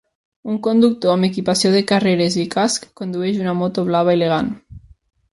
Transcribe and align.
Un 0.51 0.55
conductor 0.67 1.11
amb 1.15 1.25
equipació 1.27 1.73
de 1.75 1.83
carreres 1.91 2.37
i 2.43 2.45
casc 2.55 2.87
condueix 3.01 3.37
una 3.43 3.53
moto 3.59 3.83
blava 3.91 4.15
elegant 4.19 4.49